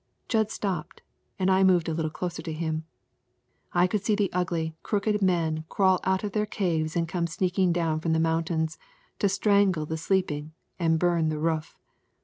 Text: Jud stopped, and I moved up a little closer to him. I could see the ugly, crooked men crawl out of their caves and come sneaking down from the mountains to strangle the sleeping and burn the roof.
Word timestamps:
Jud 0.27 0.49
stopped, 0.49 1.03
and 1.37 1.51
I 1.51 1.63
moved 1.63 1.87
up 1.87 1.93
a 1.93 1.95
little 1.95 2.09
closer 2.09 2.41
to 2.41 2.51
him. 2.51 2.85
I 3.71 3.85
could 3.85 4.03
see 4.03 4.15
the 4.15 4.33
ugly, 4.33 4.75
crooked 4.81 5.21
men 5.21 5.63
crawl 5.69 5.99
out 6.03 6.23
of 6.23 6.31
their 6.31 6.47
caves 6.47 6.95
and 6.95 7.07
come 7.07 7.27
sneaking 7.27 7.71
down 7.71 7.99
from 7.99 8.13
the 8.13 8.19
mountains 8.19 8.79
to 9.19 9.29
strangle 9.29 9.85
the 9.85 9.97
sleeping 9.97 10.53
and 10.79 10.97
burn 10.97 11.29
the 11.29 11.37
roof. 11.37 11.77